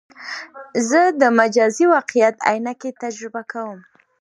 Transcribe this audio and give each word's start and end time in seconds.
زه 0.89 1.01
د 1.21 1.23
مجازي 1.39 1.85
واقعیت 1.95 2.35
عینکې 2.49 2.89
تجربه 3.03 3.41
کوم. 3.51 3.79